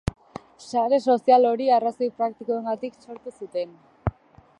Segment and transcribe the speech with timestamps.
[0.69, 3.77] Sare sozial hori arrazoi praktikoengatik sortu zuten.